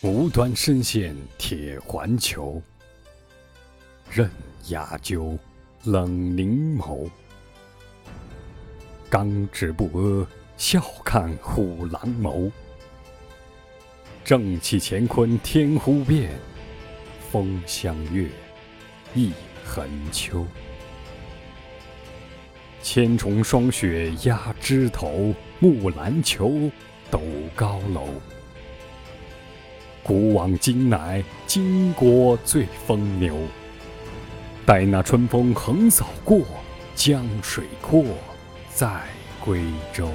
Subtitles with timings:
[0.00, 2.62] 无端深陷铁环囚，
[4.08, 4.30] 任
[4.68, 5.36] 雅鸠
[5.82, 7.10] 冷凝眸。
[9.10, 12.48] 刚直不阿，笑看虎狼谋。
[14.24, 16.30] 正气乾坤天忽变，
[17.32, 18.28] 风相月
[19.16, 19.32] 一
[19.64, 20.46] 痕秋。
[22.84, 26.70] 千重霜雪压枝头，木兰裘
[27.10, 27.20] 斗
[27.56, 28.06] 高楼。
[30.08, 33.36] 古往今来，巾帼最风流。
[34.64, 36.40] 待那春风横扫过，
[36.94, 38.02] 江水阔，
[38.72, 38.88] 再
[39.38, 39.60] 归
[39.92, 40.08] 舟。